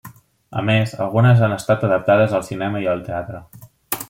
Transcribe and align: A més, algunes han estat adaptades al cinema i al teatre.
A 0.61 0.61
més, 0.69 0.95
algunes 1.05 1.43
han 1.49 1.53
estat 1.59 1.85
adaptades 1.89 2.35
al 2.39 2.49
cinema 2.51 2.83
i 2.87 2.89
al 2.97 3.09
teatre. 3.11 3.45